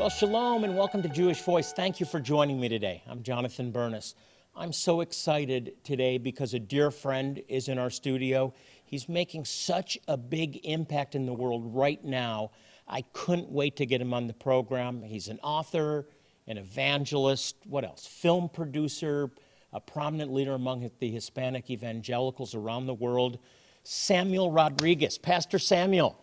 [0.00, 1.74] Well, shalom and welcome to Jewish Voice.
[1.74, 3.02] Thank you for joining me today.
[3.06, 4.14] I'm Jonathan Bernis.
[4.56, 8.54] I'm so excited today because a dear friend is in our studio.
[8.86, 12.52] He's making such a big impact in the world right now.
[12.88, 15.02] I couldn't wait to get him on the program.
[15.02, 16.06] He's an author,
[16.46, 18.06] an evangelist, what else?
[18.06, 19.30] Film producer,
[19.74, 23.38] a prominent leader among the Hispanic evangelicals around the world.
[23.82, 25.18] Samuel Rodriguez.
[25.18, 26.18] Pastor Samuel,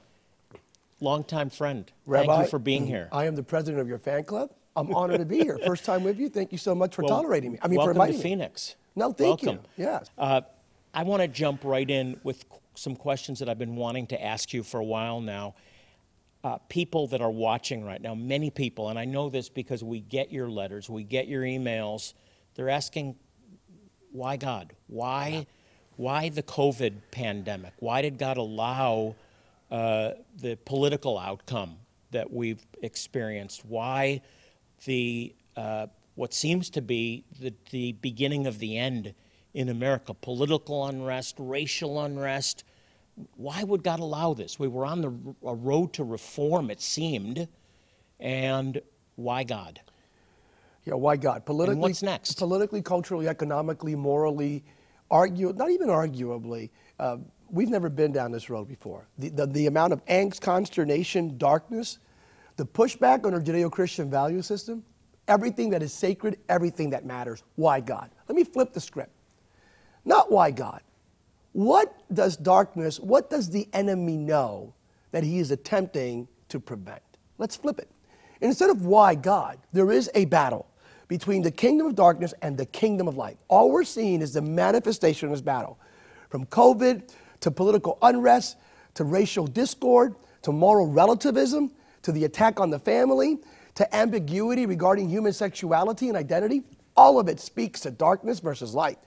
[0.99, 1.91] longtime friend.
[2.05, 3.09] Rabbi, Thank you for being here.
[3.11, 4.51] I am the president of your fan club.
[4.75, 5.57] I'm honored to be here.
[5.65, 6.29] First time with you.
[6.29, 7.59] Thank you so much for Well, tolerating me.
[7.61, 8.29] I mean, welcome for inviting to me.
[8.31, 8.75] Phoenix.
[8.95, 9.65] No, thank welcome.
[9.77, 9.85] you.
[9.85, 10.09] Yes.
[10.17, 10.41] Uh,
[10.93, 12.45] I want to jump right in with
[12.75, 15.55] some questions that I've been wanting to ask you for a while now.
[16.43, 19.99] Uh, people that are watching right now, many people, and I know this because we
[19.99, 22.13] get your letters, we get your emails,
[22.55, 23.15] they're asking,
[24.11, 24.73] why God?
[24.85, 25.47] Why,
[25.95, 27.73] why the COVID pandemic?
[27.79, 29.15] Why did God allow
[29.71, 31.77] uh, the political outcome
[32.11, 33.65] that we've experienced?
[33.65, 34.21] Why
[34.85, 39.13] the uh, what seems to be the, the beginning of the end
[39.53, 40.13] in America?
[40.13, 42.63] Political unrest, racial unrest.
[43.35, 44.59] Why would God allow this?
[44.59, 45.13] We were on the
[45.47, 47.47] a road to reform, it seemed,
[48.19, 48.81] and
[49.15, 49.79] why God?
[50.85, 51.45] Yeah, why God?
[51.45, 52.37] Politically, what's next?
[52.37, 54.63] Politically, culturally, economically, morally,
[55.11, 56.69] argue, not even arguably.
[56.99, 57.17] Uh,
[57.49, 59.07] we've never been down this road before.
[59.17, 61.99] The, the, the amount of angst, consternation, darkness,
[62.55, 64.83] the pushback on our Judeo-Christian value system,
[65.27, 67.43] everything that is sacred, everything that matters.
[67.55, 68.09] Why God?
[68.27, 69.11] Let me flip the script.
[70.05, 70.81] Not why God.
[71.53, 74.73] What does darkness, what does the enemy know
[75.11, 77.01] that he is attempting to prevent?
[77.37, 77.89] Let's flip it.
[78.41, 80.67] Instead of why God, there is a battle
[81.07, 83.37] between the kingdom of darkness and the kingdom of light.
[83.47, 85.79] All we're seeing is the manifestation of this battle.
[86.29, 87.09] From COVID
[87.41, 88.57] to political unrest
[88.95, 91.71] to racial discord to moral relativism
[92.01, 93.37] to the attack on the family
[93.75, 96.63] to ambiguity regarding human sexuality and identity,
[96.95, 98.97] all of it speaks to darkness versus light.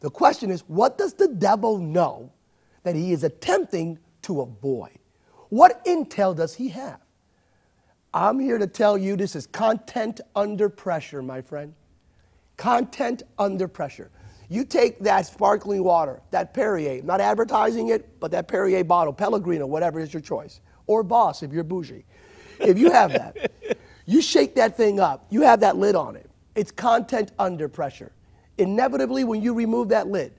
[0.00, 2.32] The question is, what does the devil know
[2.84, 4.98] that he is attempting to avoid?
[5.50, 7.00] What intel does he have?
[8.14, 11.74] I'm here to tell you this is content under pressure, my friend.
[12.56, 14.10] Content under pressure.
[14.48, 19.66] You take that sparkling water, that Perrier, not advertising it, but that Perrier bottle, Pellegrino,
[19.66, 22.04] whatever is your choice, or Voss if you're bougie.
[22.60, 23.52] If you have that,
[24.06, 26.30] you shake that thing up, you have that lid on it.
[26.54, 28.12] It's content under pressure.
[28.58, 30.32] Inevitably, when you remove that lid,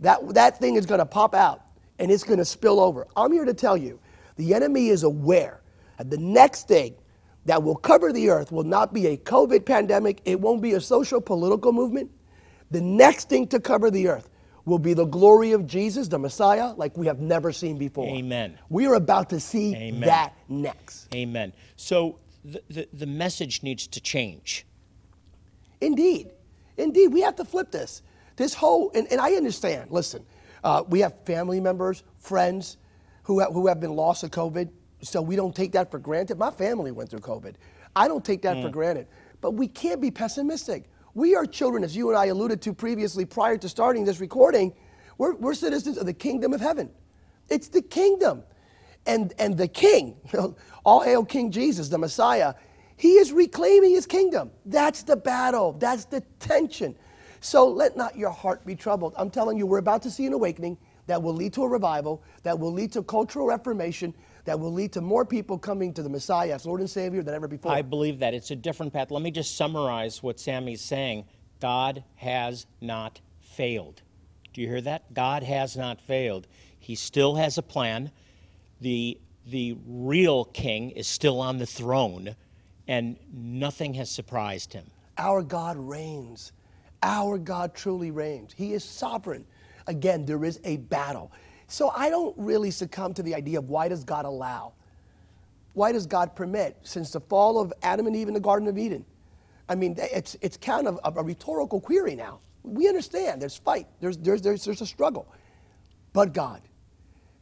[0.00, 1.62] that, that thing is going to pop out
[1.98, 3.06] and it's going to spill over.
[3.14, 4.00] I'm here to tell you
[4.36, 5.60] the enemy is aware
[5.98, 6.94] that the next thing
[7.44, 10.80] that will cover the earth will not be a COVID pandemic, it won't be a
[10.80, 12.10] social political movement.
[12.72, 14.28] The next thing to cover the earth
[14.64, 18.08] will be the glory of Jesus, the Messiah, like we have never seen before.
[18.08, 18.58] Amen.
[18.68, 20.00] We are about to see Amen.
[20.00, 21.14] that next.
[21.14, 21.52] Amen.
[21.76, 24.66] So the, the, the message needs to change.
[25.80, 26.30] Indeed.
[26.76, 27.08] Indeed.
[27.08, 28.02] We have to flip this.
[28.36, 30.24] This whole, and, and I understand, listen,
[30.64, 32.78] uh, we have family members, friends
[33.24, 34.70] who have, who have been lost to COVID,
[35.02, 36.38] so we don't take that for granted.
[36.38, 37.56] My family went through COVID.
[37.94, 39.08] I don't take that for granted.
[39.40, 40.84] But we can't be pessimistic.
[41.14, 44.72] We are children, as you and I alluded to previously prior to starting this recording,
[45.18, 46.90] we're, we're citizens of the kingdom of heaven.
[47.48, 48.42] It's the kingdom.
[49.04, 50.16] And, and the king,
[50.84, 52.54] all hail King Jesus, the Messiah,
[52.96, 54.52] he is reclaiming his kingdom.
[54.64, 55.72] That's the battle.
[55.72, 56.94] That's the tension.
[57.40, 59.12] So let not your heart be troubled.
[59.18, 60.78] I'm telling you, we're about to see an awakening
[61.08, 64.92] that will lead to a revival, that will lead to cultural reformation, that will lead
[64.92, 67.72] to more people coming to the Messiah as Lord and Savior than ever before.
[67.72, 68.34] I believe that.
[68.34, 69.10] It's a different path.
[69.10, 71.26] Let me just summarize what Sammy's saying.
[71.60, 74.02] God has not failed.
[74.52, 75.14] Do you hear that?
[75.14, 76.46] God has not failed.
[76.78, 78.10] He still has a plan.
[78.80, 82.34] The, the real king is still on the throne,
[82.88, 84.90] and nothing has surprised him.
[85.18, 86.52] Our God reigns.
[87.02, 88.52] Our God truly reigns.
[88.52, 89.46] He is sovereign.
[89.86, 91.30] Again, there is a battle.
[91.72, 94.74] So I don't really succumb to the idea of why does God allow?
[95.72, 96.76] Why does God permit?
[96.82, 99.06] Since the fall of Adam and Eve in the Garden of Eden.
[99.70, 102.40] I mean, it's, it's kind of a, a rhetorical query now.
[102.62, 105.26] We understand there's fight, there's, there's, there's, there's a struggle.
[106.12, 106.60] But God,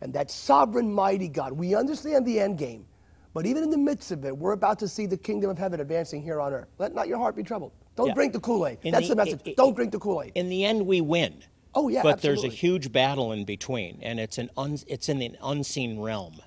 [0.00, 2.86] and that sovereign, mighty God, we understand the end game,
[3.34, 5.80] But even in the midst of it, we're about to see the kingdom of heaven
[5.80, 6.68] advancing here on earth.
[6.78, 7.72] Let not your heart be troubled.
[7.96, 8.14] Don't Yeah.
[8.14, 8.78] drink the Kool Aid.
[8.84, 9.40] That's the, the- message.
[9.46, 10.32] i- i- Don't drink the Kool Aid.
[10.36, 11.42] In the end, we win.
[11.74, 15.22] Oh, yeah, But there's a huge battle in between, and it's an un, it's in
[15.22, 16.40] an unseen realm.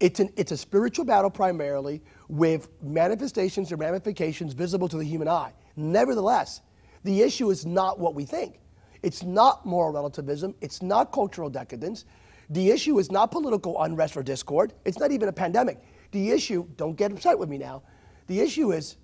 [0.00, 5.28] It's, an, it's a spiritual battle primarily with manifestations and ramifications visible to the human
[5.28, 5.52] eye.
[5.76, 6.60] Nevertheless,
[7.04, 8.58] the issue is not what we think.
[9.02, 10.54] It's not moral relativism.
[10.60, 12.04] It's not cultural decadence.
[12.50, 14.72] The issue is not political unrest or discord.
[14.84, 15.78] It's not even a pandemic.
[16.10, 17.82] The issue, don't get upset with me now,
[18.26, 18.96] the issue is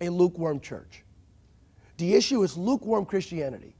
[0.00, 1.02] a lukewarm church.
[1.96, 3.74] The issue is lukewarm Christianity.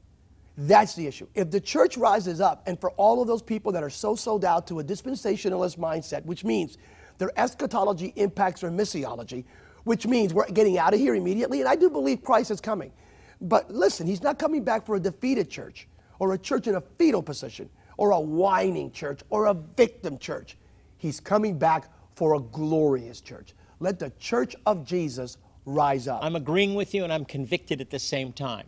[0.61, 1.25] That's the issue.
[1.35, 4.43] If the church rises up, and for all of those people that are so sold
[4.43, 6.77] out to a dispensationalist mindset, which means
[7.17, 9.45] their eschatology impacts their missiology,
[9.85, 12.91] which means we're getting out of here immediately, and I do believe Christ is coming.
[13.39, 15.87] But listen, he's not coming back for a defeated church,
[16.19, 20.57] or a church in a fetal position, or a whining church, or a victim church.
[20.97, 23.53] He's coming back for a glorious church.
[23.79, 26.21] Let the church of Jesus rise up.
[26.21, 28.65] I'm agreeing with you, and I'm convicted at the same time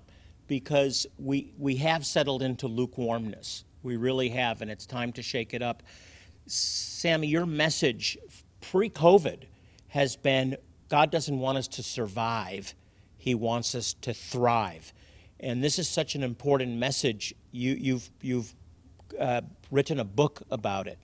[0.51, 3.63] because we, we have settled into lukewarmness.
[3.83, 5.81] We really have, and it's time to shake it up.
[6.45, 8.17] Sammy, your message
[8.59, 9.43] pre COVID
[9.87, 10.57] has been
[10.89, 12.75] God doesn't want us to survive,
[13.17, 14.91] He wants us to thrive.
[15.39, 17.33] And this is such an important message.
[17.53, 18.53] You, you've, you've
[19.17, 19.39] uh,
[19.71, 20.99] written a book about it.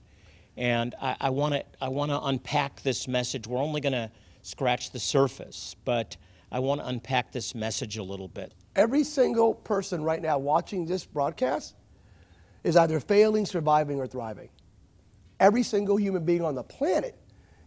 [0.58, 3.46] And I, want to I wanna unpack this message.
[3.46, 4.10] We're only going to
[4.42, 6.18] scratch the surface, but
[6.52, 8.52] I want to unpack this message a little bit.
[8.78, 11.74] Every single person right now watching this broadcast
[12.62, 14.50] is either failing, surviving, or thriving.
[15.40, 17.18] Every single human being on the planet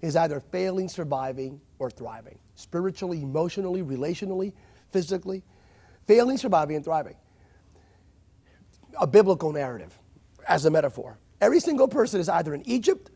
[0.01, 2.39] is either failing, surviving, or thriving.
[2.55, 4.53] Spiritually, emotionally, relationally,
[4.91, 5.43] physically.
[6.07, 7.17] Failing, surviving, and thriving.
[8.97, 9.99] A biblical narrative
[10.47, 11.19] as a metaphor.
[11.41, 13.11] Every single person is either in Egypt,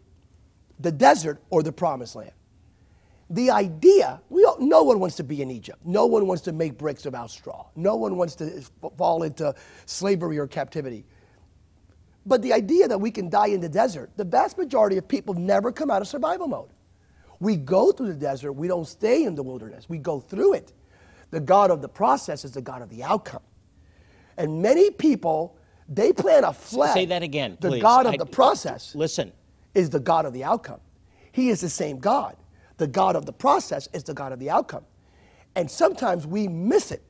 [0.82, 2.34] the desert, or the promised land.
[3.30, 5.80] The idea, we no one wants to be in Egypt.
[5.84, 7.66] No one wants to make bricks without straw.
[7.76, 8.64] No one wants to
[8.98, 9.56] fall into
[9.88, 11.06] slavery or captivity.
[12.26, 15.34] But the idea that we can die in the desert, the vast majority of people
[15.34, 16.70] never come out of survival mode.
[17.40, 20.74] We go through the desert, we don't stay in the wilderness, we go through it.
[21.32, 23.42] The God of the process is the God of the outcome.
[24.38, 25.58] And many people,
[25.90, 26.94] they plan a flag.
[26.94, 27.82] Say that again, The please.
[27.82, 29.32] God of I- the process Listen,
[29.74, 30.80] is the God of the outcome.
[31.32, 32.38] He is the same God.
[32.78, 34.86] The God of the process is the God of the outcome.
[35.56, 37.04] And sometimes we miss it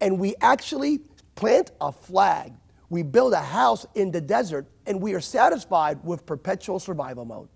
[0.00, 1.00] and we actually
[1.36, 2.52] plant a flag.
[2.90, 7.48] We build a house in the desert and we are satisfied with perpetual survival mode.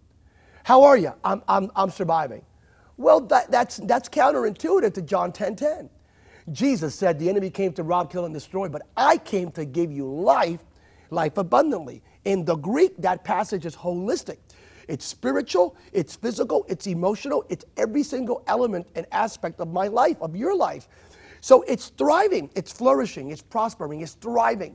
[0.64, 1.12] How are you?
[1.24, 2.44] I'm, I'm, I'm surviving.
[2.96, 5.90] Well, that, that's, that's counterintuitive to John 10 10.
[6.52, 9.92] Jesus said, The enemy came to rob, kill, and destroy, but I came to give
[9.92, 10.60] you life,
[11.10, 12.02] life abundantly.
[12.24, 14.38] In the Greek, that passage is holistic.
[14.88, 20.16] It's spiritual, it's physical, it's emotional, it's every single element and aspect of my life,
[20.20, 20.88] of your life.
[21.40, 24.74] So it's thriving, it's flourishing, it's prospering, it's thriving.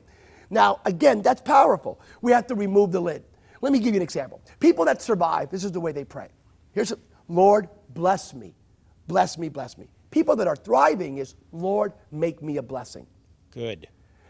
[0.50, 2.00] Now, again, that's powerful.
[2.22, 3.24] We have to remove the lid.
[3.62, 4.42] Let me give you an example.
[4.60, 6.30] People that survive, this is the way they pray.
[6.74, 8.54] Here's a, Lord, bless me.
[9.08, 9.88] Bless me, bless me.
[10.12, 13.08] People that are thriving is, Lord, make me a blessing.
[13.52, 13.88] good.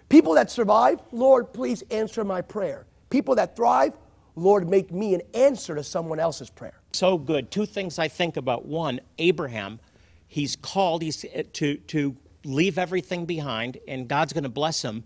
[0.09, 2.85] People that survive, Lord, please answer my prayer.
[3.09, 3.93] People that thrive,
[4.35, 6.79] Lord, make me an answer to someone else's prayer.
[6.93, 7.51] So good.
[7.51, 8.65] Two things I think about.
[8.65, 9.79] One, Abraham,
[10.27, 15.03] he's called he's uh, to to leave everything behind, and God's going to bless him,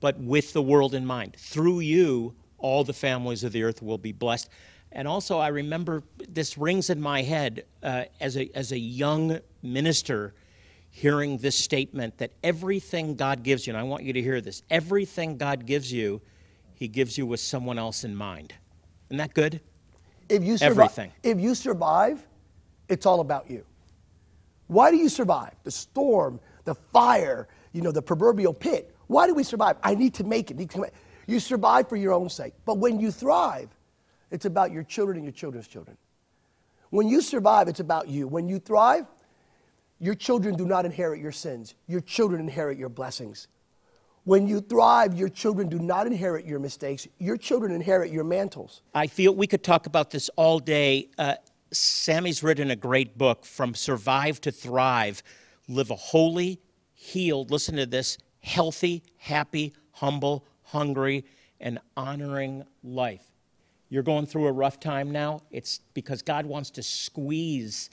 [0.00, 1.36] but with the world in mind.
[1.36, 4.48] Through you, all the families of the earth will be blessed.
[4.92, 9.38] And also, I remember this rings in my head uh, as a as a young
[9.62, 10.34] minister,
[10.90, 14.62] hearing this statement that everything God gives you, and I want you to hear this:
[14.68, 16.20] everything God gives you,
[16.74, 18.54] He gives you with someone else in mind.
[19.10, 19.60] Isn't that good?
[20.28, 21.12] If you survive, Everything.
[21.24, 22.24] if you survive,
[22.88, 23.64] it's all about you.
[24.68, 25.52] Why do you survive?
[25.64, 28.94] The storm, the fire, you know, the proverbial pit.
[29.08, 29.76] Why do we survive?
[29.82, 30.56] I need to make it.
[30.56, 30.92] Need to make-
[31.26, 32.54] You survive for your own sake.
[32.64, 33.68] But when you thrive,
[34.30, 35.96] it's about your children and your children's children.
[36.90, 38.28] When you survive, it's about you.
[38.28, 39.06] When you thrive,
[39.98, 41.74] your children do not inherit your sins.
[41.88, 43.48] Your children inherit your blessings.
[44.24, 47.08] When you thrive, your children do not inherit your mistakes.
[47.18, 48.82] Your children inherit your mantles.
[48.94, 51.08] I feel we could talk about this all day.
[51.16, 51.36] Uh,
[51.72, 55.22] Sammy's written a great book, From Survive to Thrive
[55.68, 56.60] Live a Holy,
[56.92, 61.24] Healed, listen to this, healthy, happy, humble, hungry,
[61.60, 63.24] and honoring life.
[63.88, 65.42] You're going through a rough time now.
[65.50, 67.88] It's because God wants to squeeze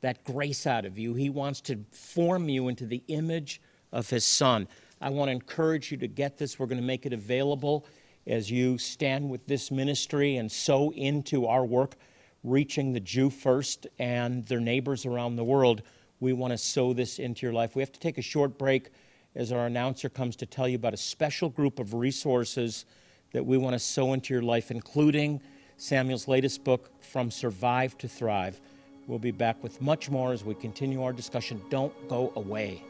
[0.00, 1.14] that grace out of you.
[1.14, 3.60] He wants to form you into the image
[3.92, 4.68] of His Son.
[5.00, 6.58] I want to encourage you to get this.
[6.58, 7.86] We're going to make it available
[8.26, 11.96] as you stand with this ministry and sow into our work
[12.44, 15.82] reaching the Jew first and their neighbors around the world.
[16.20, 17.76] We want to sow this into your life.
[17.76, 18.90] We have to take a short break
[19.34, 22.86] as our announcer comes to tell you about a special group of resources
[23.32, 25.40] that we want to sow into your life, including
[25.76, 28.60] Samuel's latest book, From Survive to Thrive.
[29.06, 31.62] We'll be back with much more as we continue our discussion.
[31.70, 32.82] Don't go away.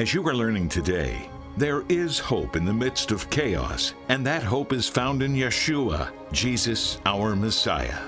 [0.00, 1.28] As you are learning today,
[1.58, 6.10] there is hope in the midst of chaos, and that hope is found in Yeshua,
[6.32, 7.98] Jesus, our Messiah.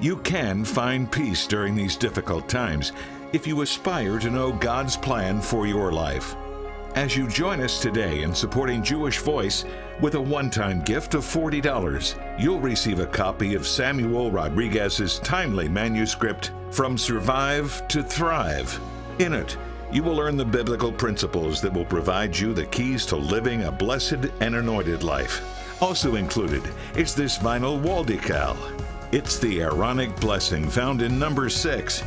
[0.00, 2.92] You can find peace during these difficult times
[3.34, 6.34] if you aspire to know God's plan for your life.
[6.94, 9.66] As you join us today in supporting Jewish Voice
[10.00, 15.68] with a one time gift of $40, you'll receive a copy of Samuel Rodriguez's timely
[15.68, 18.80] manuscript, From Survive to Thrive.
[19.18, 19.58] In it,
[19.92, 23.72] you will learn the biblical principles that will provide you the keys to living a
[23.72, 25.42] blessed and anointed life.
[25.82, 26.62] Also included
[26.96, 28.56] is this vinyl wall decal.
[29.12, 32.02] It's the Aaronic blessing found in number six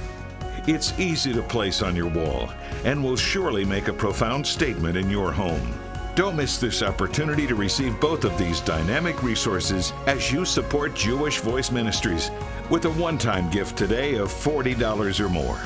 [0.68, 2.52] it's easy to place on your wall
[2.86, 5.72] and will surely make a profound statement in your home.
[6.16, 11.40] Don't miss this opportunity to receive both of these dynamic resources as you support Jewish
[11.40, 12.32] Voice Ministries
[12.72, 15.60] with a one time gift today of $40 or more.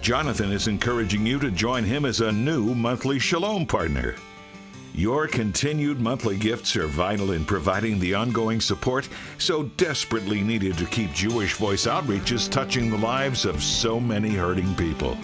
[0.00, 4.16] Jonathan is encouraging you to join him as a new monthly Shalom partner.
[4.94, 10.86] Your continued monthly gifts are vital in providing the ongoing support so desperately needed to
[10.86, 15.18] keep Jewish Voice outreaches touching the lives of so many hurting people.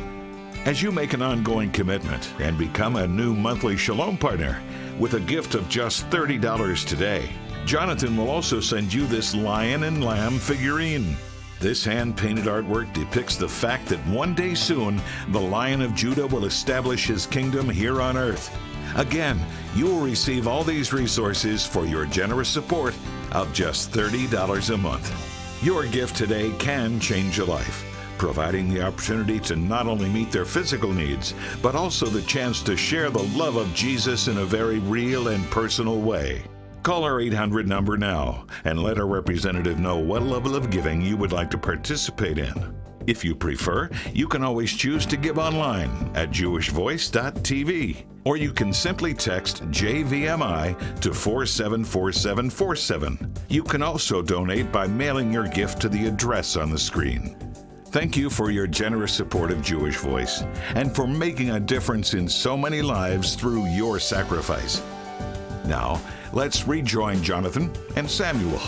[0.67, 4.63] As you make an ongoing commitment and become a new monthly Shalom partner
[4.99, 7.31] with a gift of just $30 today,
[7.65, 11.17] Jonathan will also send you this lion and lamb figurine.
[11.59, 16.27] This hand painted artwork depicts the fact that one day soon the Lion of Judah
[16.27, 18.55] will establish his kingdom here on earth.
[18.95, 19.41] Again,
[19.75, 22.95] you will receive all these resources for your generous support
[23.33, 25.63] of just $30 a month.
[25.63, 27.85] Your gift today can change a life,
[28.19, 31.33] providing the opportunity to not only meet their physical needs,
[31.63, 35.45] but also the chance to share the love of Jesus in a very real and
[35.51, 36.43] personal way.
[36.87, 41.17] Call our 800 number now and let our representative know what level of giving you
[41.17, 42.77] would like to participate in.
[43.09, 48.73] If you prefer, you can always choose to give online at jewishvoice.tv, or you can
[48.73, 53.35] simply text JVMI to 474747.
[53.49, 57.37] You can also donate by mailing your gift to the address on the screen.
[57.87, 60.45] Thank you for your generous support of Jewish Voice
[60.77, 64.81] and for making a difference in so many lives through your sacrifice.
[65.65, 66.01] Now,
[66.37, 68.61] let's rejoin Jonathan and Samuel.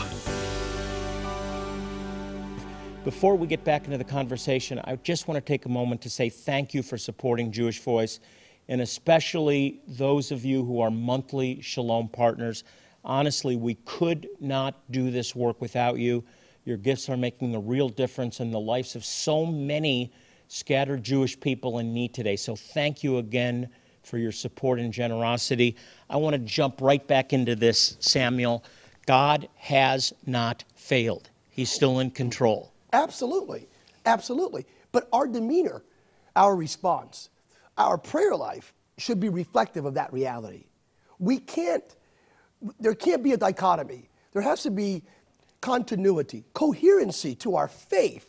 [3.05, 6.09] Before we get back into the conversation, I just want to take a moment to
[6.09, 8.21] say thank you for supporting Jewish Voice,
[8.69, 12.65] and especially those of you who are monthly Shalom partners.
[13.05, 16.25] Honestly, we could not do this work without you.
[16.65, 20.11] Your gifts are making a real difference in the lives of so many
[20.49, 22.37] scattered Jewish people in need today.
[22.37, 23.69] So thank you again
[24.09, 25.77] for your support and generosity.
[26.09, 28.65] I want to jump right back into this, Samuel.
[29.07, 32.73] God has not failed, He's still in control.
[32.93, 33.69] Absolutely.
[34.07, 34.65] Absolutely.
[34.91, 35.83] But our demeanor,
[36.35, 37.29] our response,
[37.77, 40.65] our prayer life should be reflective of that reality.
[41.19, 41.85] We can't,
[42.81, 44.09] there can't be a dichotomy.
[44.33, 45.03] There has to be
[45.61, 48.29] continuity, coherency to our faith.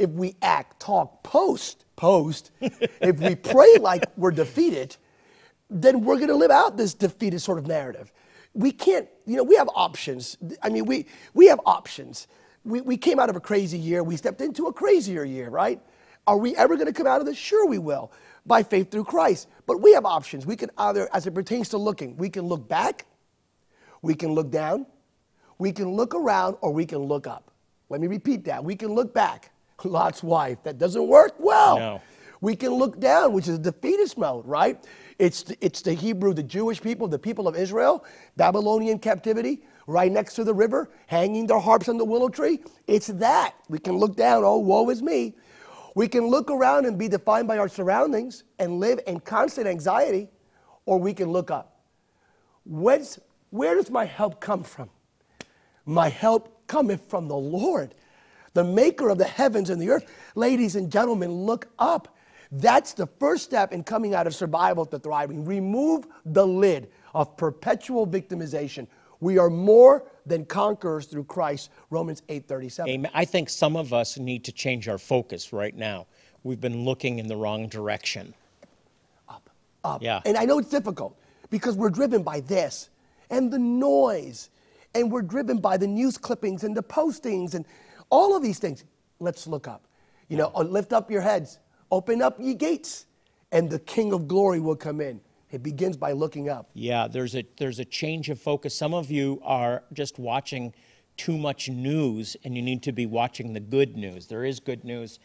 [0.00, 4.96] If we act, talk, post, post, if we pray like we're defeated,
[5.68, 8.12] then we're going to live out this defeated sort of narrative.
[8.54, 10.36] We can't, you know, we have options.
[10.62, 12.26] I mean, we, we have options
[12.64, 14.02] we, we came out of a crazy year.
[14.02, 15.80] We stepped into a crazier year, right?
[16.26, 17.38] Are we ever going to come out of this?
[17.38, 18.12] Sure, we will,
[18.44, 19.48] by faith through Christ.
[19.66, 20.46] But we have options.
[20.46, 23.06] We can either, as it pertains to looking, we can look back,
[24.02, 24.86] we can look down,
[25.58, 27.50] we can look around, or we can look up.
[27.88, 28.62] Let me repeat that.
[28.62, 29.50] We can look back.
[29.84, 30.62] Lot's wife.
[30.62, 31.78] That doesn't work well.
[31.78, 32.02] No.
[32.40, 34.82] We can look down, which is the defeatist mode, right?
[35.18, 38.04] It's the, it's the Hebrew, the Jewish people, the people of Israel,
[38.36, 42.60] Babylonian captivity right next to the river, hanging their harps on the willow tree.
[42.86, 43.54] It's that.
[43.68, 45.34] We can look down, oh, woe is me.
[45.94, 50.28] We can look around and be defined by our surroundings and live in constant anxiety,
[50.86, 51.82] or we can look up.
[52.64, 52.98] Where
[53.74, 54.88] does my help come from?
[55.84, 57.94] My help cometh from the Lord,
[58.54, 60.10] the maker of the heavens and the earth.
[60.34, 62.16] Ladies and gentlemen, look up.
[62.52, 65.44] That's the first step in coming out of survival to thriving.
[65.44, 68.86] Remove the lid of perpetual victimization.
[69.20, 72.88] We are more than conquerors through Christ, Romans 8:37.
[72.88, 73.10] Amen.
[73.14, 76.06] I think some of us need to change our focus right now.
[76.42, 78.34] We've been looking in the wrong direction.
[79.28, 79.50] Up,
[79.84, 80.02] up.
[80.02, 80.22] Yeah.
[80.24, 81.16] And I know it's difficult
[81.50, 82.88] because we're driven by this
[83.28, 84.48] and the noise
[84.94, 87.64] and we're driven by the news clippings and the postings and
[88.10, 88.84] all of these things.
[89.18, 89.86] Let's look up.
[90.28, 91.58] You know, uh, lift up your heads,
[91.90, 93.06] open up ye gates,
[93.52, 95.20] and the King of glory will come in.
[95.50, 96.70] It begins by looking up.
[96.74, 98.74] Yeah, there's a there's a change of focus.
[98.74, 100.72] Some of you are just watching
[101.16, 104.26] too much news, and you need to be watching the good news.
[104.26, 105.18] There is good news.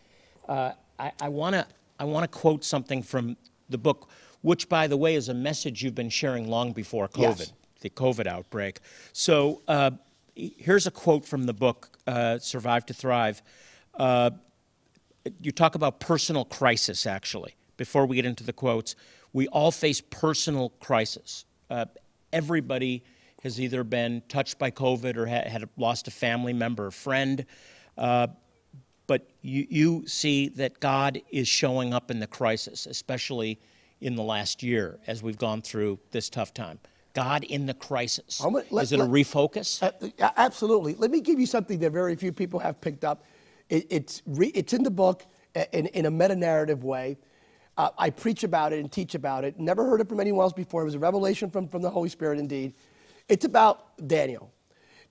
[0.50, 1.68] Uh, I want to
[2.00, 3.38] I want to quote something from
[3.70, 4.10] the book,
[4.42, 7.54] which, by the way, is a message you've been sharing long before COVID, Yes.
[7.82, 8.80] the COVID outbreak.
[9.14, 9.92] So uh,
[10.36, 13.42] here's a quote from the book, uh, "Survive to Thrive."
[13.94, 14.32] Uh,
[15.42, 17.56] you talk about personal crisis, actually.
[17.78, 18.96] Before we get into the quotes,
[19.34, 21.46] we all face personal crisis.
[21.70, 21.86] Uh,
[22.32, 23.04] everybody
[23.44, 27.46] has either been touched by COVID or ha- had lost a family member or friend.
[27.98, 28.28] Uh,
[29.08, 33.60] but you, you see that God is showing up in the crisis, especially
[34.02, 36.80] in the last year as we've gone through this tough time.
[37.16, 38.40] God in the crisis.
[38.44, 39.82] I'm gonna- let- is it a refocus?
[39.82, 40.94] Uh, absolutely.
[40.96, 43.24] Let me give you something that very few people have picked up.
[43.70, 45.26] It, it's, re, it's in the book
[45.74, 47.18] in, in a meta narrative way.
[47.78, 49.60] Uh, I preach about it and teach about it.
[49.60, 50.82] Never heard it from anyone else before.
[50.82, 52.74] It was a revelation from, from the Holy Spirit, indeed.
[53.28, 54.52] It's about Daniel.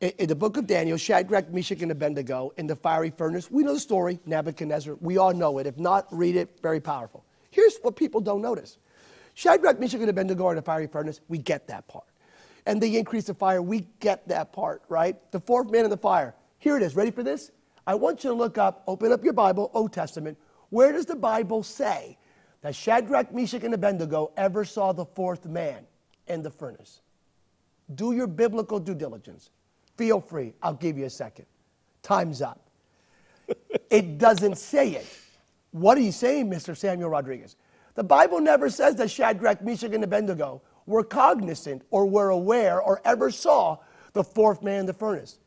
[0.00, 3.50] In, in the book of Daniel, Shadrach, Meshach, and Abednego in the fiery furnace.
[3.50, 4.96] We know the story, Nebuchadnezzar.
[5.00, 5.66] We all know it.
[5.66, 6.58] If not, read it.
[6.62, 7.24] Very powerful.
[7.50, 8.78] Here's what people don't notice
[9.34, 11.20] Shadrach, Meshach, and Abednego are in the fiery furnace.
[11.28, 12.04] We get that part.
[12.66, 13.60] And they increase the fire.
[13.60, 15.16] We get that part, right?
[15.32, 16.34] The fourth man in the fire.
[16.58, 16.96] Here it is.
[16.96, 17.50] Ready for this?
[17.86, 20.38] I want you to look up, open up your Bible, Old Testament.
[20.70, 22.16] Where does the Bible say
[22.62, 25.84] that Shadrach, Meshach, and Abednego ever saw the fourth man
[26.26, 27.02] in the furnace?
[27.94, 29.50] Do your biblical due diligence.
[29.96, 30.54] Feel free.
[30.62, 31.46] I'll give you a second.
[32.02, 32.70] Time's up.
[33.90, 35.06] it doesn't say it.
[35.72, 36.76] What are you saying, Mr.
[36.76, 37.56] Samuel Rodriguez?
[37.94, 43.00] The Bible never says that Shadrach, Meshach, and Abednego were cognizant or were aware or
[43.04, 43.78] ever saw
[44.12, 45.38] the fourth man in the furnace.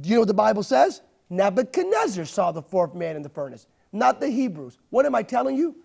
[0.00, 1.02] Do you know what the Bible says?
[1.30, 4.78] Nebuchadnezzar saw the fourth man in the furnace, not the Hebrews.
[4.90, 5.76] What am I telling you?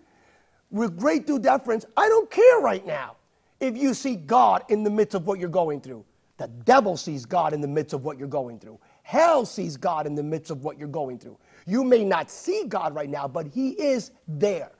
[0.71, 3.15] With great due deference, I don't care right now
[3.59, 6.05] if you see God in the midst of what you're going through.
[6.37, 8.79] The devil sees God in the midst of what you're going through.
[9.03, 11.37] Hell sees God in the midst of what you're going through.
[11.65, 14.71] You may not see God right now, but He is there.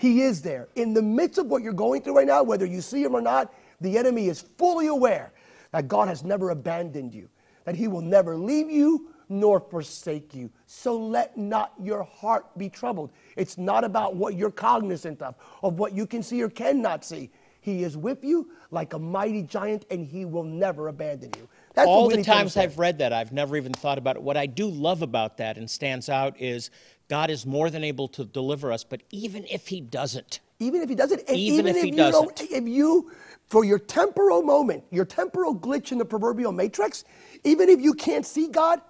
[0.00, 0.68] He is there.
[0.76, 3.20] In the midst of what you're going through right now, whether you see Him or
[3.20, 5.32] not, the enemy is fully aware
[5.72, 7.28] that God has never abandoned you,
[7.64, 10.50] that He will never leave you nor forsake you.
[10.66, 13.12] So let not your heart be troubled.
[13.36, 17.30] It's not about what you're cognizant of, of what you can see or cannot see.
[17.60, 21.46] He is with you like a mighty giant, and He will never abandon you.
[21.74, 22.56] That's All the times.
[22.56, 24.22] I've read that, I've never even thought about it.
[24.22, 26.70] What I do love about that and stands out is
[27.10, 30.88] God is more than able to deliver us, but even if He doesn't, Even if
[30.90, 32.52] he doesn't, and Even if he you don't- doesn't.
[32.52, 33.10] if you,
[33.48, 37.02] for your temporal moment, your temporal glitch in the proverbial matrix,
[37.44, 38.80] even if you can't see God,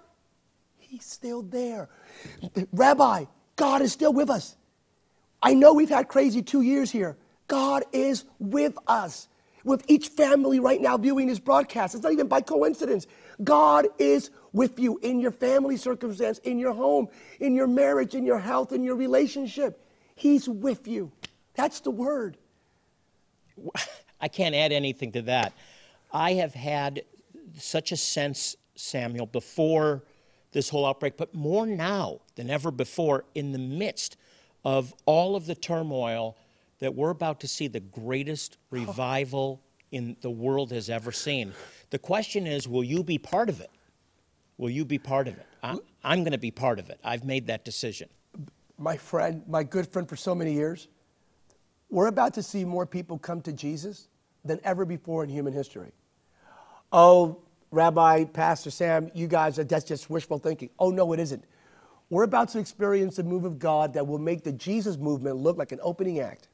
[0.77, 1.87] He's still there.
[2.73, 3.23] Rabbi,
[3.55, 4.57] God is still with us.
[5.41, 7.15] I know we've had crazy two years here.
[7.47, 9.29] God is with us.
[9.63, 13.07] With each family right now viewing this broadcast, it's not even by coincidence.
[13.43, 17.07] God is with you in your family circumstance, in your home,
[17.39, 19.85] in your marriage, in your health, in your relationship.
[20.15, 21.11] He's with you.
[21.55, 22.37] That's the word.
[24.21, 25.53] I can't add anything to that.
[26.11, 27.03] I have had
[27.57, 30.03] such a sense, Samuel, before
[30.51, 34.17] this whole outbreak, but more now than ever before, in the midst
[34.63, 36.35] of all of the turmoil,
[36.81, 41.53] that we're about to see the greatest revival in the world has ever seen.
[41.91, 43.69] The question is, will you be part of it?
[44.57, 45.45] Will you be part of it?
[45.63, 46.99] I, I'm going to be part of it.
[47.03, 48.09] I've made that decision.
[48.77, 50.87] My friend, my good friend for so many years,
[51.89, 54.07] we're about to see more people come to Jesus
[54.43, 55.91] than ever before in human history.
[56.91, 60.69] Oh, Rabbi, Pastor Sam, you guys, that's just wishful thinking.
[60.79, 61.43] Oh, no, it isn't.
[62.09, 65.57] We're about to experience a move of God that will make the Jesus movement look
[65.57, 66.49] like an opening act.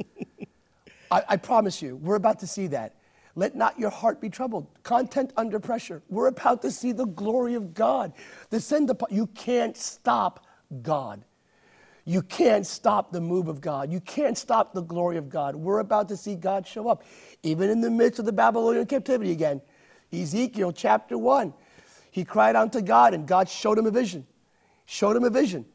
[1.10, 2.94] I, I promise you, we're about to see that.
[3.36, 4.66] Let not your heart be troubled.
[4.82, 6.02] Content under pressure.
[6.08, 8.12] We're about to see the glory of God
[8.50, 9.26] descend upon you.
[9.28, 10.46] Can't stop
[10.82, 11.24] God.
[12.04, 13.92] You can't stop the move of God.
[13.92, 15.54] You can't stop the glory of God.
[15.54, 17.04] We're about to see God show up,
[17.42, 19.60] even in the midst of the Babylonian captivity again.
[20.12, 21.54] Ezekiel chapter 1.
[22.10, 24.26] He cried unto God, and God showed him a vision.
[24.86, 25.66] Showed him a vision.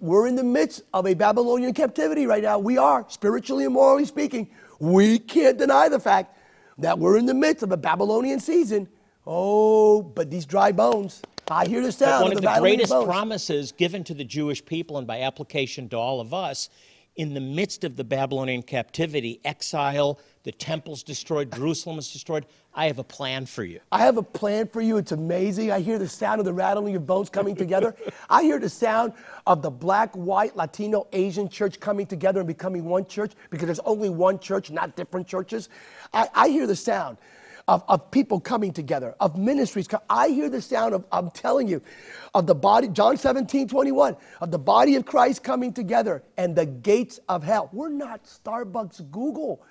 [0.00, 2.58] We're in the midst of a Babylonian captivity right now.
[2.58, 4.50] We are, spiritually and morally speaking.
[4.78, 6.36] We can't deny the fact
[6.78, 8.88] that we're in the midst of a Babylonian season.
[9.26, 12.20] Oh, but these dry bones, I hear the sound.
[12.20, 13.06] But one of of the the greatest bones.
[13.06, 16.68] promises given to the Jewish people and by application to all of us
[17.16, 22.46] in the midst of the Babylonian captivity, exile, the temple's destroyed, Jerusalem is destroyed.
[22.74, 23.80] I have a plan for you.
[23.90, 24.98] I have a plan for you.
[24.98, 25.72] It's amazing.
[25.72, 27.96] I hear the sound of the rattling of bones coming together.
[28.30, 29.14] I hear the sound
[29.46, 33.80] of the black, white, Latino, Asian church coming together and becoming one church because there's
[33.80, 35.70] only one church, not different churches.
[36.12, 37.16] I, I hear the sound
[37.68, 39.88] of, of people coming together, of ministries.
[40.08, 41.82] I hear the sound of, I'm telling you,
[42.34, 46.66] of the body, John 17, 21, of the body of Christ coming together and the
[46.66, 47.68] gates of hell.
[47.72, 49.62] We're not Starbucks, Google.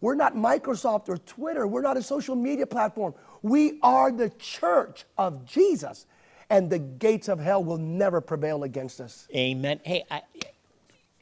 [0.00, 1.66] We're not Microsoft or Twitter.
[1.66, 3.14] We're not a social media platform.
[3.42, 6.06] We are the church of Jesus,
[6.50, 9.28] and the gates of hell will never prevail against us.
[9.34, 9.80] Amen.
[9.84, 10.22] Hey, I,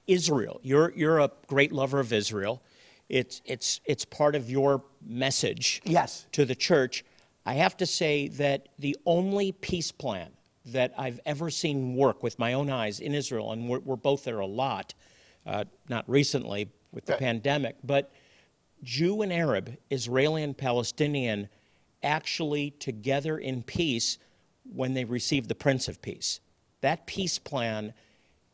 [0.06, 2.62] Israel, you're, you're a great lover of Israel.
[3.12, 6.26] It's, it's, it's part of your message yes.
[6.32, 7.04] to the church.
[7.44, 10.30] I have to say that the only peace plan
[10.64, 14.24] that I've ever seen work with my own eyes in Israel, and we're, we're both
[14.24, 14.94] there a lot,
[15.44, 18.12] uh, not recently with the pandemic, but
[18.82, 21.50] Jew and Arab, Israeli and Palestinian,
[22.02, 24.16] actually together in peace
[24.64, 26.40] when they receive the Prince of Peace.
[26.80, 27.92] That peace plan,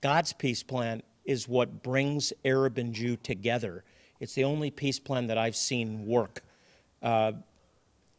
[0.01, 3.85] God's peace plan, is what brings Arab and Jew together.
[4.21, 6.43] It's the only peace plan that I've seen work.
[7.03, 7.33] Uh,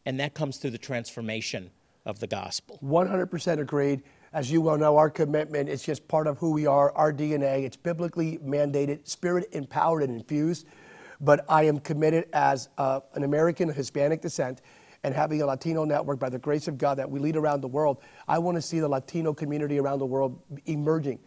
[0.06, 1.70] and that comes through the transformation
[2.06, 2.78] of the gospel.
[2.82, 4.02] 100% agreed.
[4.32, 7.64] As you well know, our commitment is just part of who we are, our DNA.
[7.64, 10.66] It's biblically mandated, spirit empowered and infused.
[11.20, 14.62] But I am committed as uh, an American of Hispanic descent
[15.02, 17.68] and having a Latino network by the grace of God that we lead around the
[17.68, 17.98] world.
[18.28, 21.18] I want to see the Latino community around the world emerging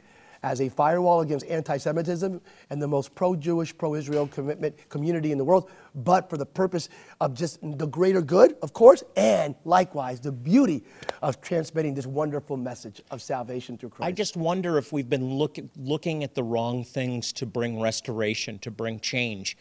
[0.43, 5.31] as a firewall against anti Semitism and the most pro Jewish, pro Israel commitment community
[5.31, 6.89] in the world, but for the purpose
[7.21, 10.83] of just the greater good, of course, and likewise the beauty
[11.21, 14.07] of transmitting this wonderful message of salvation through Christ.
[14.07, 18.59] I just wonder if we've been look, looking at the wrong things to bring restoration,
[18.59, 19.57] to bring change.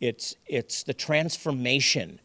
[0.00, 2.20] It's, it's the transformation.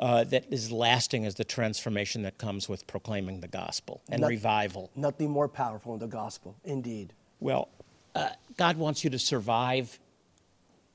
[0.00, 4.28] Uh, that is lasting is the transformation that comes with proclaiming the gospel and Not,
[4.28, 4.90] revival.
[4.96, 7.12] Nothing more powerful than the gospel, indeed.
[7.40, 7.68] Well,
[8.14, 9.98] uh, God wants you to survive,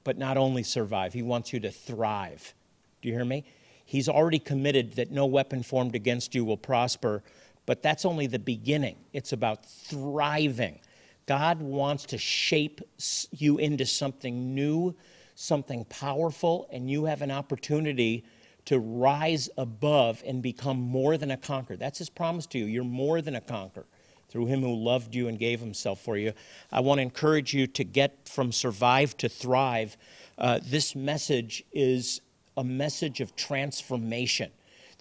[0.03, 2.53] but not only survive, He wants you to thrive.
[3.01, 3.43] Do you hear me?
[3.83, 7.23] He's already committed that no weapon formed against you will prosper,
[7.65, 8.95] but that's only the beginning.
[9.13, 10.79] It's about thriving.
[11.25, 12.81] God wants to shape
[13.31, 14.95] you into something new,
[15.33, 18.23] something powerful, and you have an opportunity
[18.65, 21.77] to rise above and become more than a conqueror.
[21.77, 22.65] That's His promise to you.
[22.65, 23.85] You're more than a conqueror
[24.29, 26.33] through him who loved you and gave himself for you.
[26.71, 29.97] I want to encourage you to get from survive to thrive.
[30.37, 32.21] Uh, this message is
[32.57, 34.51] a message of transformation.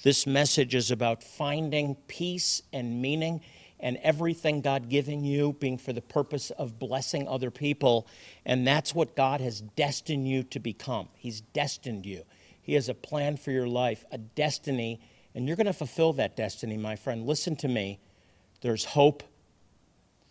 [0.02, 3.40] This message is about finding peace and meaning
[3.80, 8.06] and everything God giving you being for the purpose of blessing other people.
[8.46, 11.08] And that's what God has destined you to become.
[11.14, 12.24] He's destined you.
[12.62, 15.00] He has a plan for your life, a destiny,
[15.34, 17.26] and you're going to fulfill that destiny, my friend.
[17.26, 18.00] Listen to me
[18.64, 19.22] there's hope,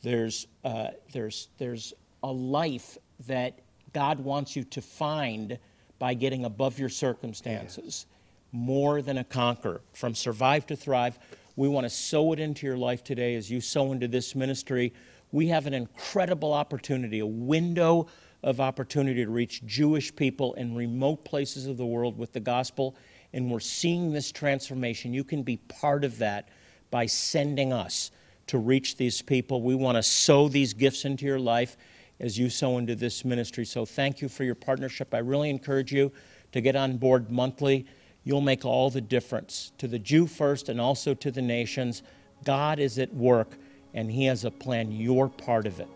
[0.01, 1.93] there's, uh, there's, there's
[2.23, 3.59] a life that
[3.93, 5.59] God wants you to find
[5.99, 8.07] by getting above your circumstances.
[8.51, 9.81] More than a conqueror.
[9.93, 11.19] From survive to thrive,
[11.55, 14.93] we want to sow it into your life today as you sow into this ministry.
[15.31, 18.07] We have an incredible opportunity, a window
[18.41, 22.95] of opportunity to reach Jewish people in remote places of the world with the gospel.
[23.31, 25.13] And we're seeing this transformation.
[25.13, 26.49] You can be part of that
[26.89, 28.09] by sending us
[28.47, 29.61] to reach these people.
[29.61, 31.77] We want to sow these gifts into your life
[32.19, 33.65] as you sow into this ministry.
[33.65, 35.13] So thank you for your partnership.
[35.13, 36.11] I really encourage you
[36.51, 37.85] to get on board monthly.
[38.23, 42.03] You'll make all the difference to the Jew first and also to the nations.
[42.43, 43.57] God is at work
[43.93, 44.91] and He has a plan.
[44.91, 45.87] You're part of it.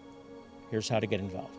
[0.69, 1.53] Here's how to get involved.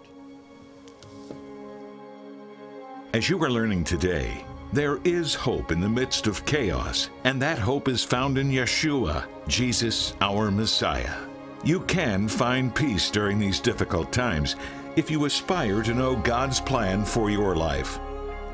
[3.14, 7.59] As you are learning today, there is hope in the midst of chaos, and that
[7.59, 11.16] hope is found in Yeshua, Jesus, our Messiah.
[11.64, 14.56] You can find peace during these difficult times
[14.94, 17.98] if you aspire to know God's plan for your life.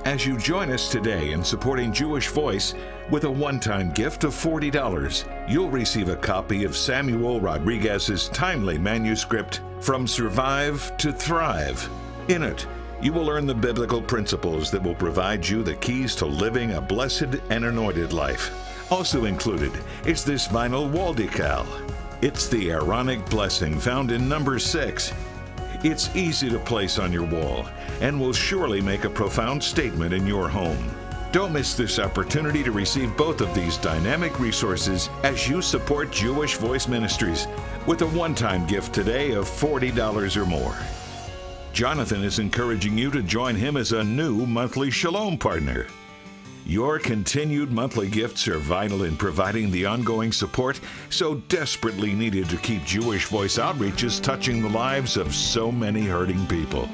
[0.04, 2.74] As you join us today in supporting Jewish Voice
[3.11, 8.78] with a one time gift of $40, you'll receive a copy of Samuel Rodriguez's timely
[8.78, 11.88] manuscript, From Survive to Thrive.
[12.28, 12.66] In it,
[13.02, 16.80] you will learn the biblical principles that will provide you the keys to living a
[16.80, 18.63] blessed and anointed life.
[18.94, 19.72] Also included
[20.07, 21.66] is this vinyl wall decal.
[22.22, 25.12] It's the Aaronic blessing found in number six.
[25.83, 27.66] It's easy to place on your wall
[28.00, 30.94] and will surely make a profound statement in your home.
[31.33, 36.54] Don't miss this opportunity to receive both of these dynamic resources as you support Jewish
[36.54, 37.48] Voice Ministries
[37.88, 40.78] with a one time gift today of $40 or more.
[41.72, 45.88] Jonathan is encouraging you to join him as a new monthly Shalom partner.
[46.66, 52.57] Your continued monthly gifts are vital in providing the ongoing support so desperately needed to
[52.57, 56.88] keep Jewish Voice outreaches touching the lives of so many hurting people.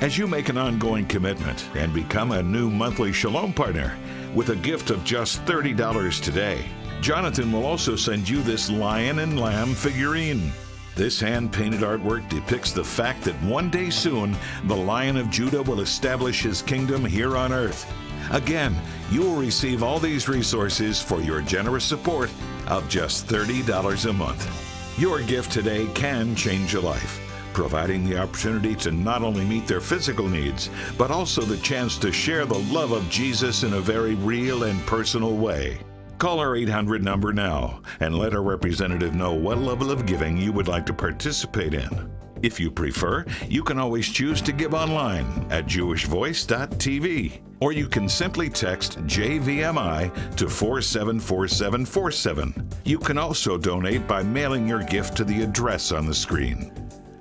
[0.00, 3.94] As you make an ongoing commitment and become a new monthly Shalom partner
[4.34, 6.64] with a gift of just $30 today,
[7.02, 10.50] Jonathan will also send you this lion and lamb figurine.
[10.96, 15.62] This hand painted artwork depicts the fact that one day soon the Lion of Judah
[15.62, 17.92] will establish his kingdom here on earth.
[18.30, 18.74] Again,
[19.10, 22.30] you will receive all these resources for your generous support
[22.66, 24.98] of just $30 a month.
[24.98, 27.20] Your gift today can change a life,
[27.52, 32.12] providing the opportunity to not only meet their physical needs, but also the chance to
[32.12, 35.78] share the love of Jesus in a very real and personal way.
[36.18, 40.52] Call our 800 number now and let our representative know what level of giving you
[40.52, 42.10] would like to participate in.
[42.42, 48.08] If you prefer, you can always choose to give online at jewishvoice.tv or you can
[48.10, 52.68] simply text JVMI to 474747.
[52.84, 56.70] You can also donate by mailing your gift to the address on the screen.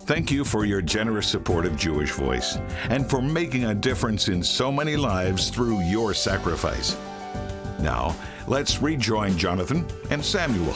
[0.02, 2.58] Thank you for your generous support of Jewish Voice
[2.90, 6.98] and for making a difference in so many lives through your sacrifice.
[7.80, 8.14] Now,
[8.46, 10.76] let's rejoin Jonathan and Samuel.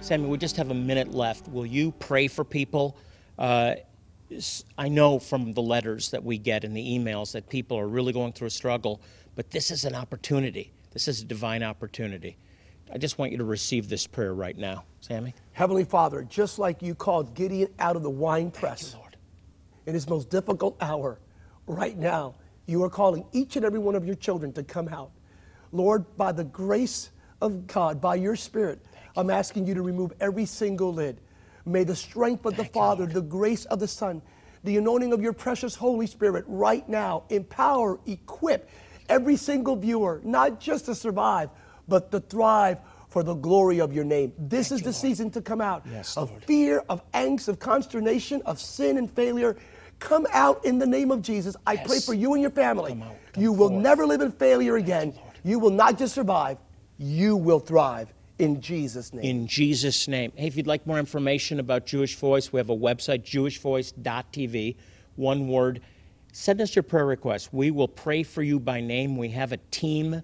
[0.00, 1.46] Samuel, we just have a minute left.
[1.48, 2.96] Will you pray for people?
[3.38, 3.74] Uh,
[4.78, 8.12] I know from the letters that we get and the emails that people are really
[8.12, 9.00] going through a struggle,
[9.34, 10.72] but this is an opportunity.
[10.92, 12.36] This is a divine opportunity.
[12.92, 14.84] I just want you to receive this prayer right now.
[15.00, 15.34] Sammy?
[15.52, 19.16] Heavenly Father, just like you called Gideon out of the wine press you, Lord.
[19.86, 21.18] in his most difficult hour,
[21.66, 22.34] right now,
[22.66, 25.10] you are calling each and every one of your children to come out.
[25.72, 27.10] Lord, by the grace
[27.40, 28.80] of God, by your Spirit,
[29.16, 31.20] I'm asking you to remove every single lid.
[31.66, 34.22] May the strength of the Father, the grace of the Son,
[34.64, 38.68] the anointing of your precious Holy Spirit right now empower, equip
[39.08, 41.50] every single viewer, not just to survive,
[41.88, 44.32] but to thrive for the glory of your name.
[44.38, 45.02] This Thank is you, the Lord.
[45.02, 46.44] season to come out Yes, of Lord.
[46.44, 49.56] fear, of angst, of consternation, of sin and failure.
[50.00, 51.56] Come out in the name of Jesus.
[51.66, 52.92] I pray for you and your family.
[52.92, 53.16] Come out.
[53.32, 53.82] Come you will forth.
[53.82, 55.14] never live in failure again.
[55.16, 55.38] Lord.
[55.44, 56.58] You will not just survive,
[56.98, 59.24] you will thrive in Jesus' name.
[59.24, 60.32] In Jesus' name.
[60.34, 64.76] Hey, if you'd like more information about Jewish Voice, we have a website, jewishvoice.tv.
[65.16, 65.80] One word.
[66.32, 67.52] Send us your prayer requests.
[67.52, 69.16] We will pray for you by name.
[69.16, 70.22] We have a team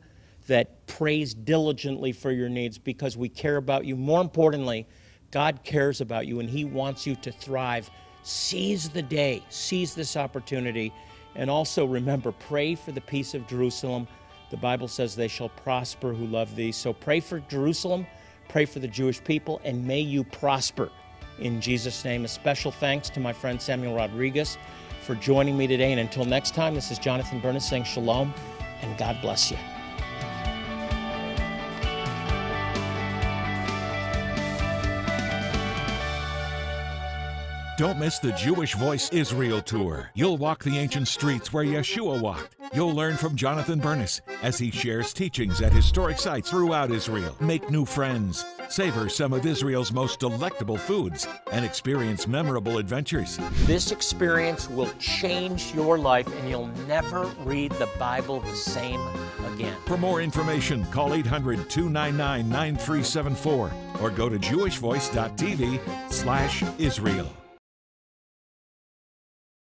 [0.49, 3.95] that prays diligently for your needs because we care about you.
[3.95, 4.89] More importantly,
[5.31, 7.89] God cares about you and He wants you to thrive.
[8.25, 10.93] Seize the day, seize this opportunity,
[11.37, 14.09] and also remember pray for the peace of Jerusalem.
[14.51, 16.73] The Bible says they shall prosper who love thee.
[16.73, 18.07] So pray for Jerusalem,
[18.49, 20.91] pray for the Jewish people, and may you prosper.
[21.39, 24.59] In Jesus' name, a special thanks to my friend Samuel Rodriguez
[25.03, 25.93] for joining me today.
[25.93, 28.35] And until next time, this is Jonathan Bernis saying shalom
[28.83, 29.59] and God bless you.
[37.79, 40.11] Don't miss the Jewish Voice Israel tour.
[40.13, 42.60] You'll walk the ancient streets where Yeshua walked.
[42.73, 47.37] You'll learn from Jonathan Bernis as he shares teachings at historic sites throughout Israel.
[47.41, 53.39] Make new friends, savor some of Israel's most delectable foods, and experience memorable adventures.
[53.67, 59.01] This experience will change your life, and you'll never read the Bible the same
[59.53, 59.77] again.
[59.87, 67.29] For more information, call 800 299 9374 or go to jewishvoice.tv slash Israel.